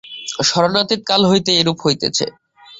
[0.47, 2.25] স্মরণাতীত কাল হইতেই এইরূপ হইতেছে।